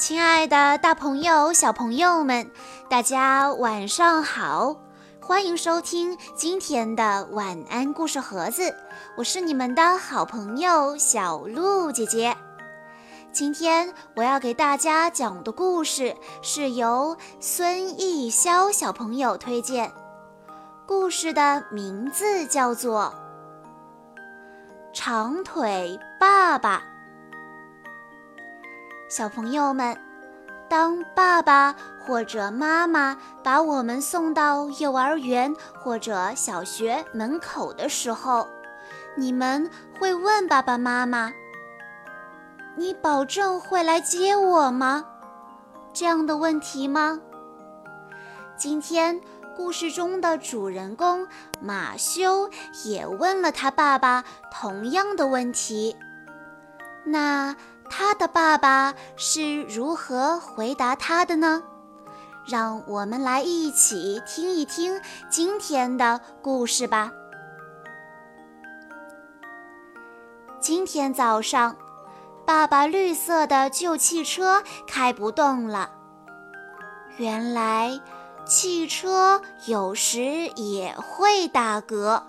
[0.00, 2.50] 亲爱的，大朋友、小朋友们，
[2.88, 4.74] 大家晚上好！
[5.20, 8.74] 欢迎收听今天的晚安故事盒子，
[9.18, 12.34] 我是你们的好朋友小鹿姐姐。
[13.30, 19.92] 今天我要给大家讲的故事是由孙艺潇小朋友推荐，
[20.86, 23.12] 故事的名字叫做
[24.94, 26.78] 《长腿爸爸》。
[29.10, 29.98] 小朋友们，
[30.68, 38.46] 当爸爸或者妈妈把我们送到幼儿园或者小学门口的时候，
[39.16, 41.32] 你们会问爸爸妈妈
[42.78, 45.04] ：“你保证会来接我吗？”
[45.92, 47.18] 这样的问题吗？
[48.56, 49.20] 今天
[49.56, 51.26] 故事中的主人公
[51.60, 52.48] 马修
[52.84, 55.96] 也问了他爸爸同样的问题。
[57.02, 57.56] 那？
[57.90, 61.62] 他的爸爸是如何回答他的呢？
[62.46, 67.12] 让我们来一起听一听今天的故事吧。
[70.60, 71.76] 今天早上，
[72.46, 75.90] 爸爸绿色的旧汽车开不动了。
[77.16, 78.00] 原来，
[78.46, 80.22] 汽车有时
[80.56, 82.22] 也会打嗝，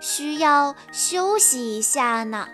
[0.00, 2.48] 需要休息一下呢。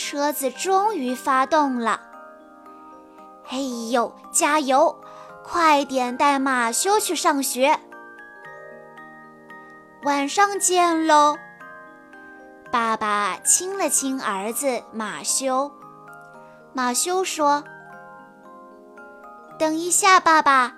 [0.00, 2.00] 车子终于发动了！
[3.44, 4.98] 嘿呦，加油！
[5.44, 7.78] 快点带马修去上学。
[10.04, 11.36] 晚上见喽！
[12.72, 15.70] 爸爸亲了亲儿子马修。
[16.72, 17.62] 马修说
[19.60, 20.74] ：“等一下，爸爸，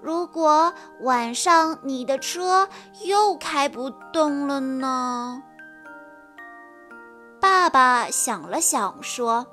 [0.00, 2.68] 如果晚上你的车
[3.04, 5.42] 又开不动了呢？”
[7.46, 9.46] 爸爸想了想，说：“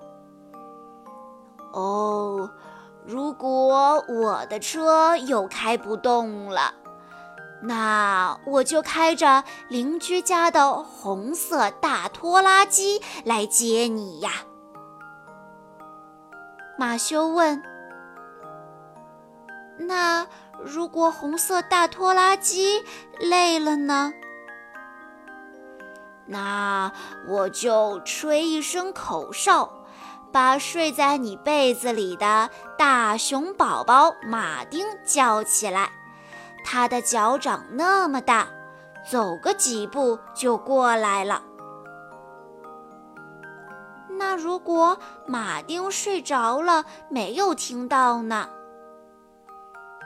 [1.73, 2.49] 哦，
[3.05, 6.73] 如果我的车又开不动了，
[7.61, 14.31] 那我就开着邻居家的红色大拖拉机来接你呀。”
[16.79, 17.61] 马修问
[19.77, 20.25] ：“那
[20.65, 22.83] 如果红色大拖拉机
[23.19, 24.11] 累了呢？”
[26.25, 26.91] 那
[27.27, 29.69] 我就吹一声口哨，
[30.31, 35.91] 把睡在你被子里的大熊宝宝马丁叫起来。
[36.65, 38.47] 他的脚掌那么大，
[39.11, 41.43] 走个几步就过来了。
[44.17, 44.97] 那如果
[45.27, 48.47] 马丁睡着了，没有听到呢？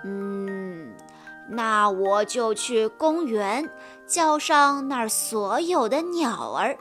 [0.03, 0.95] 嗯。
[1.49, 3.69] 那我就去公园，
[4.05, 6.77] 叫上那儿所有的鸟儿，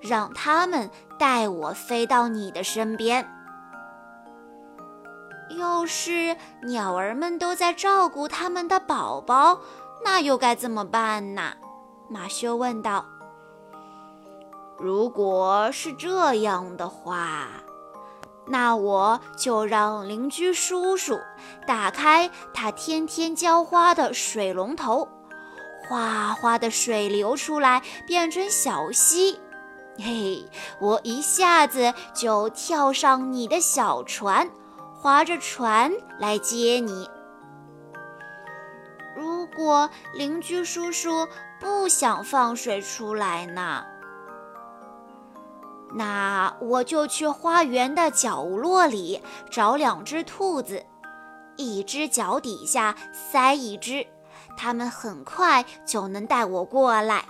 [0.00, 3.26] 让它们带我飞到你的身边。
[5.58, 9.58] 要是鸟儿们都在照顾他们的宝宝，
[10.04, 11.52] 那又该怎么办呢？
[12.08, 13.04] 马修问道。
[14.78, 17.59] 如果是这样的话。
[18.50, 21.20] 那我就让邻居叔叔
[21.68, 25.08] 打开他天天浇花的水龙头，
[25.88, 29.38] 哗哗的水流出来，变成小溪。
[29.98, 30.44] 嘿，
[30.80, 34.50] 我一下子就跳上你的小船，
[35.00, 37.08] 划着船来接你。
[39.16, 41.28] 如果邻居叔叔
[41.60, 43.84] 不想放水出来呢？
[45.92, 49.20] 那我就去花园的角落里
[49.50, 50.84] 找两只兔子，
[51.56, 54.06] 一只脚底下塞一只，
[54.56, 57.24] 它们很快就能带我过来。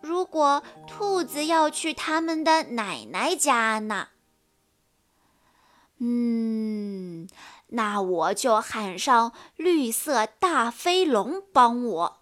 [0.00, 4.08] 如果兔子要去他们的奶奶家呢？
[5.98, 7.26] 嗯，
[7.68, 12.18] 那我就喊上绿色大飞龙帮我。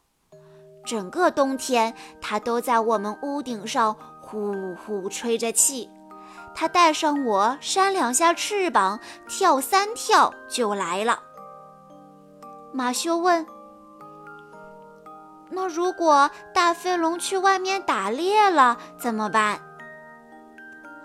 [0.87, 3.97] 整个冬天，它都在我们屋顶上。
[4.35, 5.89] 呼呼吹着气，
[6.57, 8.99] 它带上我，扇两下翅膀，
[9.29, 11.21] 跳三跳就来了。
[12.73, 13.47] 马修问
[15.51, 19.61] ：“那如果大飞龙去外面打猎了怎么办？”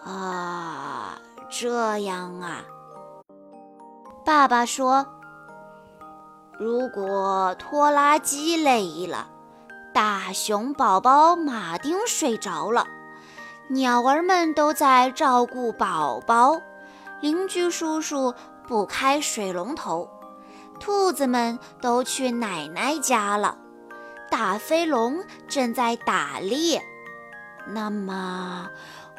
[0.03, 1.19] 啊，
[1.51, 2.63] 这样啊。
[4.25, 5.05] 爸爸说
[6.57, 9.29] ：“如果拖拉机累了，
[9.93, 12.87] 大熊宝宝马丁睡着了。”
[13.71, 16.59] 鸟儿们都在照顾宝宝，
[17.21, 18.33] 邻居叔叔
[18.67, 20.09] 不开水龙头，
[20.79, 23.55] 兔子们都去奶奶家了，
[24.31, 26.81] 大飞龙正在打猎。
[27.67, 28.67] 那么，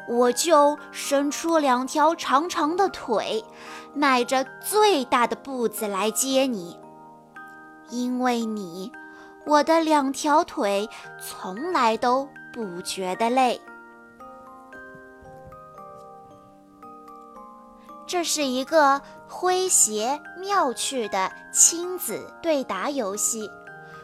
[0.09, 3.45] 我就伸出两条长长的腿，
[3.93, 6.77] 迈着最大的步子来接你。
[7.89, 8.91] 因为你，
[9.45, 10.89] 我的两条腿
[11.21, 13.61] 从来都不觉得累。
[18.11, 23.49] 这是一个诙谐妙趣的亲子对答游戏，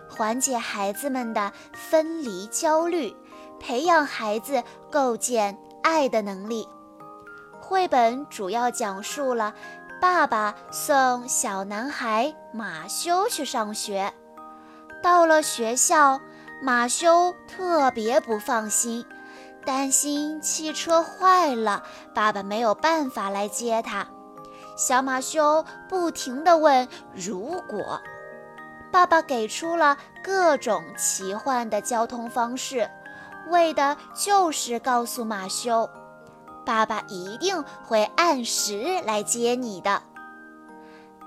[0.09, 3.13] 缓解孩子们的分离焦虑，
[3.59, 6.65] 培养孩子构建爱的能力。
[7.59, 9.53] 绘本主要讲述了
[9.99, 14.13] 爸爸送小男孩马修去上学，
[15.03, 16.21] 到了学校，
[16.61, 19.05] 马修特别不放心。
[19.67, 21.83] 担心汽车坏了，
[22.15, 24.07] 爸爸没有办法来接他。
[24.77, 27.99] 小马修不停地问：“如果……”
[28.93, 32.89] 爸爸给出了各种奇幻的交通方式，
[33.49, 35.89] 为的就是告诉马修，
[36.65, 40.01] 爸爸一定会按时来接你的。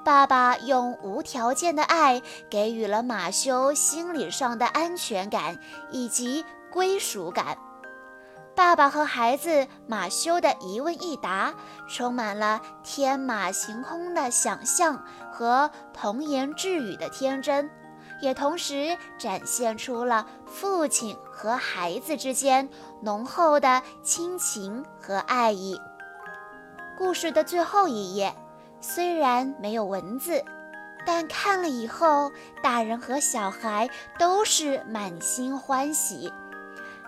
[0.03, 5.59] 爸爸用无条件的爱给予了马修心理上的安全感
[5.91, 7.59] 以及归属感。
[8.61, 11.55] 爸爸和孩子马修的一问一答，
[11.89, 15.03] 充满了天马行空的想象
[15.33, 17.71] 和童言稚语的天真，
[18.21, 22.69] 也同时展现出了父亲和孩子之间
[23.01, 25.81] 浓厚的亲情和爱意。
[26.99, 28.35] 故事的最后一页
[28.83, 30.45] 虽然没有文字，
[31.07, 32.31] 但看了以后，
[32.63, 36.31] 大人和小孩都是满心欢喜，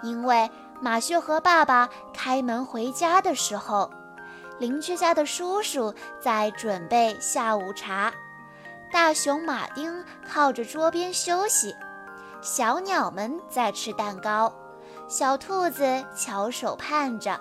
[0.03, 0.51] 因为。
[0.83, 3.89] 马修和爸爸开门回家的时候，
[4.59, 8.13] 邻居家的叔叔在准备下午茶，
[8.91, 11.73] 大熊马丁靠着桌边休息，
[12.41, 14.53] 小鸟们在吃蛋糕，
[15.07, 17.41] 小兔子翘首盼着，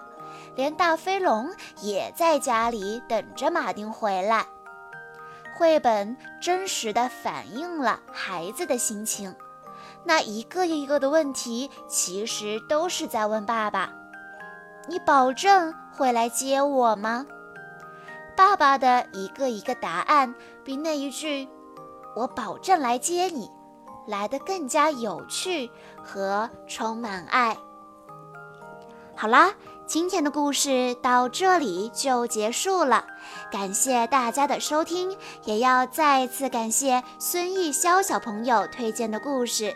[0.55, 1.49] 连大飞龙
[1.81, 4.45] 也在家里等着马丁回来。
[5.57, 9.35] 绘本真实的反映了孩子的心情。
[10.03, 13.91] 那一个又一个的问题，其实都是在问爸爸
[14.89, 17.25] ：“你保证会来接我吗？”
[18.35, 20.33] 爸爸的一个一个答案，
[20.63, 21.47] 比那一句
[22.15, 23.49] “我保证来接你”
[24.07, 25.69] 来的更加有趣
[26.03, 27.55] 和充满爱。
[29.15, 29.53] 好啦，
[29.85, 33.05] 今天的故事到这里就结束了，
[33.51, 39.75] 感谢大家的收听，也要再次感谢孙艺潇小朋友推荐的故事。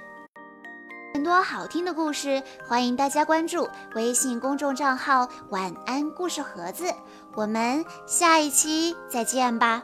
[1.16, 6.94] 很多好听的故事，欢迎大家关注微信公众账号“晚安故事盒子”。
[7.36, 9.82] 我们下一期再见吧。